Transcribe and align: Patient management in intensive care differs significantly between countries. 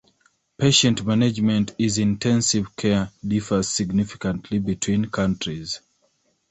Patient 0.57 1.05
management 1.05 1.75
in 1.77 1.91
intensive 2.09 2.75
care 2.75 3.11
differs 3.23 3.69
significantly 3.69 4.57
between 4.57 5.05
countries. 5.11 5.79